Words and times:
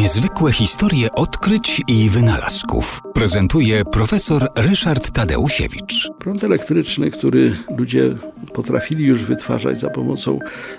Niezwykłe 0.00 0.52
historie 0.52 1.12
odkryć 1.12 1.82
i 1.86 2.10
wynalazków 2.10 3.02
prezentuje 3.14 3.84
profesor 3.84 4.48
Ryszard 4.56 5.10
Tadeusiewicz. 5.10 6.10
Prąd 6.18 6.44
elektryczny, 6.44 7.10
który 7.10 7.56
ludzie 7.78 8.14
potrafili 8.52 9.04
już 9.04 9.24
wytwarzać 9.24 9.80
za 9.80 9.90
pomocą 9.90 10.38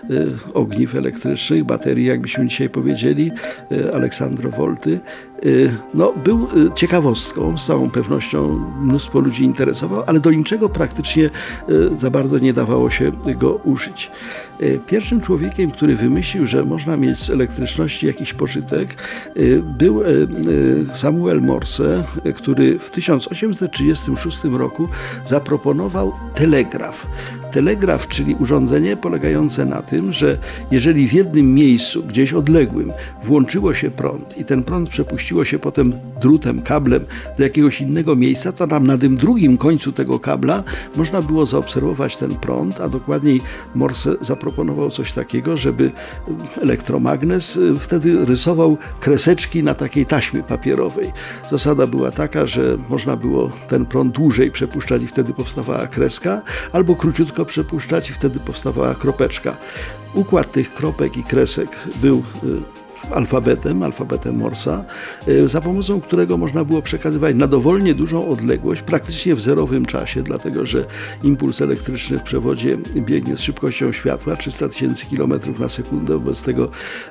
y, 0.09 0.31
ogniw 0.54 0.96
elektrycznych, 0.96 1.63
baterii, 1.63 2.05
jakbyśmy 2.05 2.48
dzisiaj 2.48 2.70
powiedzieli, 2.70 3.31
y, 3.71 3.94
Aleksandrowolty, 3.94 4.99
y, 5.45 5.71
no, 5.94 6.13
był 6.23 6.48
ciekawostką, 6.75 7.57
z 7.57 7.66
całą 7.66 7.89
pewnością 7.89 8.61
mnóstwo 8.82 9.20
ludzi 9.20 9.43
interesował, 9.43 10.04
ale 10.07 10.20
do 10.20 10.32
niczego 10.32 10.70
praktycznie 10.70 11.29
za 11.98 12.09
bardzo 12.09 12.39
nie 12.39 12.54
dawało 12.54 12.89
się 12.89 13.11
go 13.38 13.54
użyć. 13.54 14.11
Pierwszym 14.88 15.21
człowiekiem, 15.21 15.71
który 15.71 15.95
wymyślił, 15.95 16.48
że 16.48 16.63
można 16.63 16.98
mieć 16.98 17.20
z 17.20 17.29
elektryczności 17.29 18.07
jakiś 18.07 18.34
pożytek, 18.34 18.95
był 19.77 20.02
Samuel 20.93 21.41
Morse, 21.41 22.04
który 22.34 22.80
w 22.80 22.91
1836 22.91 24.44
roku 24.44 24.90
zaproponował 25.27 26.13
telegraf. 26.34 27.07
Telegraf, 27.52 28.07
czyli 28.07 28.35
urządzenie 28.40 28.98
polegające 28.98 29.66
na 29.66 29.81
tym, 29.81 30.13
że 30.13 30.38
jeżeli 30.71 31.07
w 31.07 31.13
jednym 31.13 31.54
miejscu, 31.54 32.04
gdzieś 32.04 32.34
odległym, 32.34 32.91
włączyło 33.23 33.73
się 33.73 33.91
prąd 33.91 34.38
i 34.38 34.45
ten 34.45 34.63
prąd 34.63 34.90
przepuściło 34.90 35.45
się 35.45 35.59
potem 35.59 35.94
drutem, 36.21 36.62
kablem 36.62 37.05
do 37.38 37.44
jakiegoś 37.44 37.81
innego 37.81 38.16
miejsca, 38.16 38.52
to 38.52 38.68
tam 38.68 38.88
na 38.88 38.98
tym 38.98 39.18
drugim 39.18 39.57
końcu 39.57 39.91
tego 39.91 40.20
kabla 40.20 40.63
można 40.95 41.21
było 41.21 41.45
zaobserwować 41.45 42.18
ten 42.18 42.35
prąd, 42.35 42.82
a 42.82 42.90
dokładniej 42.90 43.41
Morse 43.76 44.16
zaproponował 44.21 44.90
coś 44.90 45.12
takiego, 45.13 45.57
żeby 45.57 45.91
elektromagnes 46.62 47.55
y, 47.55 47.76
wtedy 47.79 48.26
rysował 48.26 48.77
kreseczki 48.99 49.63
na 49.63 49.73
takiej 49.73 50.05
taśmie 50.05 50.43
papierowej. 50.43 51.12
Zasada 51.52 51.87
była 51.87 52.10
taka, 52.12 52.48
że 52.48 52.77
można 52.90 53.15
było 53.15 53.51
ten 53.70 53.85
prąd 53.85 54.15
dłużej 54.15 54.51
przepuszczać 54.51 55.01
i 55.01 55.07
wtedy 55.07 55.34
powstawała 55.34 55.87
kreska, 55.87 56.41
albo 56.71 56.95
króciutko 56.95 57.45
przepuszczać 57.45 58.09
i 58.09 58.13
wtedy 58.13 58.40
powstawała 58.40 58.95
kropeczka. 58.95 59.57
Układ 60.13 60.51
tych 60.51 60.73
kropek 60.73 61.18
i 61.18 61.23
kresek 61.23 61.70
był 62.01 62.23
y, 62.43 62.80
alfabetem, 63.13 63.84
alfabetem 63.84 64.35
Morsa, 64.35 64.85
y, 65.28 65.50
za 65.50 65.62
pomocą 65.62 66.01
którego 66.01 66.38
można 66.38 66.66
było 66.66 66.81
przekazywać 66.81 67.35
na 67.35 67.47
dowolnie 67.47 67.94
dużą 67.94 68.29
odległość, 68.29 68.81
praktycznie 68.81 69.35
w 69.35 69.41
zerowym 69.41 69.85
czasie, 69.85 70.23
dlatego 70.23 70.66
że 70.66 70.85
impuls 71.23 71.62
elektryczny 71.62 72.18
w 72.18 72.23
przewodzie 72.23 72.78
biegnie 72.95 73.38
z 73.38 73.40
szybkością 73.40 73.91
światła 73.91 74.35
300 74.35 74.69
tysięcy 74.69 75.06
km 75.06 75.34
na 75.59 75.69
sekundę, 75.69 76.13
wobec 76.13 76.41
tego 76.41 76.63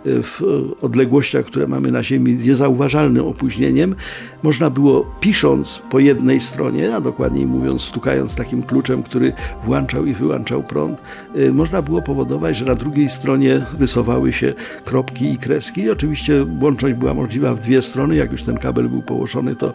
y, 0.06 0.22
w 0.22 0.42
odległościach, 0.82 1.44
które 1.44 1.66
mamy 1.66 1.92
na 1.92 2.02
Ziemi 2.02 2.36
z 2.36 2.46
niezauważalnym 2.46 3.26
opóźnieniem, 3.26 3.94
można 4.42 4.70
było 4.70 5.14
pisząc 5.20 5.82
po 5.90 5.98
jednej 5.98 6.40
stronie, 6.40 6.94
a 6.94 7.00
dokładniej 7.00 7.46
mówiąc 7.46 7.82
stukając 7.82 8.34
takim 8.34 8.62
kluczem, 8.62 9.02
który 9.02 9.32
włączał 9.64 10.06
i 10.06 10.14
wyłączał 10.14 10.62
prąd, 10.62 10.98
y, 11.36 11.52
można 11.52 11.82
było 11.82 12.02
powodować, 12.02 12.56
że 12.56 12.64
na 12.64 12.74
drugiej 12.74 13.10
stronie 13.10 13.66
rysowały 13.78 14.32
się 14.32 14.54
kropki 14.84 15.32
i 15.32 15.38
kreski 15.38 15.89
oczywiście 15.92 16.46
łączność 16.60 16.94
była 16.94 17.14
możliwa 17.14 17.55
w 17.55 17.60
dwie 17.60 17.83
strony. 17.83 18.16
Jak 18.16 18.33
już 18.33 18.42
ten 18.42 18.58
kabel 18.58 18.88
był 18.88 19.02
położony, 19.02 19.56
to 19.56 19.74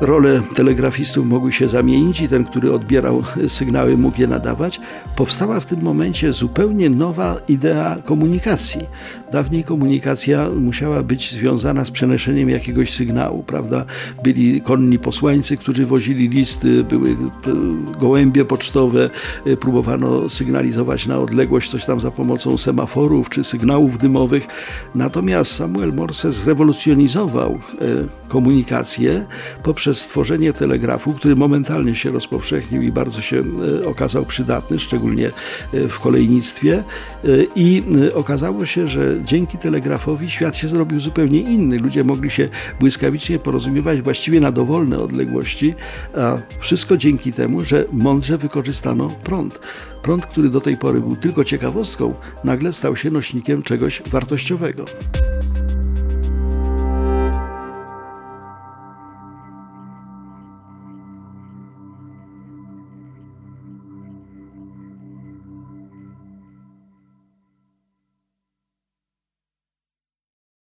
role 0.00 0.42
telegrafistów 0.54 1.26
mogły 1.26 1.52
się 1.52 1.68
zamienić 1.68 2.20
i 2.20 2.28
ten, 2.28 2.44
który 2.44 2.72
odbierał 2.72 3.22
sygnały, 3.48 3.96
mógł 3.96 4.20
je 4.20 4.26
nadawać. 4.26 4.80
Powstała 5.16 5.60
w 5.60 5.66
tym 5.66 5.82
momencie 5.82 6.32
zupełnie 6.32 6.90
nowa 6.90 7.40
idea 7.48 7.96
komunikacji. 8.04 8.80
Dawniej 9.32 9.64
komunikacja 9.64 10.48
musiała 10.56 11.02
być 11.02 11.32
związana 11.32 11.84
z 11.84 11.90
przenoszeniem 11.90 12.50
jakiegoś 12.50 12.94
sygnału, 12.94 13.42
prawda? 13.42 13.84
Byli 14.24 14.62
konni 14.62 14.98
posłańcy, 14.98 15.56
którzy 15.56 15.86
wozili 15.86 16.28
listy, 16.28 16.84
były 16.84 17.16
gołębie 18.00 18.44
pocztowe, 18.44 19.10
próbowano 19.60 20.28
sygnalizować 20.28 21.06
na 21.06 21.18
odległość 21.18 21.70
coś 21.70 21.84
tam 21.84 22.00
za 22.00 22.10
pomocą 22.10 22.58
semaforów 22.58 23.30
czy 23.30 23.44
sygnałów 23.44 23.98
dymowych. 23.98 24.46
Natomiast 24.94 25.52
Samuel 25.52 25.92
Morse 25.92 26.32
zrewolucjonizował 26.32 27.58
komunikację 28.28 29.26
poprzez 29.90 30.04
stworzenie 30.04 30.52
telegrafu, 30.52 31.12
który 31.12 31.36
momentalnie 31.36 31.94
się 31.94 32.10
rozpowszechnił 32.10 32.82
i 32.82 32.92
bardzo 32.92 33.20
się 33.20 33.42
okazał 33.84 34.24
przydatny, 34.24 34.78
szczególnie 34.78 35.30
w 35.72 35.98
kolejnictwie. 35.98 36.84
I 37.56 37.82
okazało 38.14 38.66
się, 38.66 38.88
że 38.88 39.16
dzięki 39.24 39.58
telegrafowi 39.58 40.30
świat 40.30 40.56
się 40.56 40.68
zrobił 40.68 41.00
zupełnie 41.00 41.40
inny. 41.40 41.78
Ludzie 41.78 42.04
mogli 42.04 42.30
się 42.30 42.48
błyskawicznie 42.80 43.38
porozumiewać 43.38 44.02
właściwie 44.02 44.40
na 44.40 44.52
dowolne 44.52 44.98
odległości, 44.98 45.74
a 46.16 46.38
wszystko 46.60 46.96
dzięki 46.96 47.32
temu, 47.32 47.64
że 47.64 47.84
mądrze 47.92 48.38
wykorzystano 48.38 49.10
prąd. 49.24 49.60
Prąd, 50.02 50.26
który 50.26 50.48
do 50.48 50.60
tej 50.60 50.76
pory 50.76 51.00
był 51.00 51.16
tylko 51.16 51.44
ciekawostką, 51.44 52.14
nagle 52.44 52.72
stał 52.72 52.96
się 52.96 53.10
nośnikiem 53.10 53.62
czegoś 53.62 54.02
wartościowego. 54.02 54.84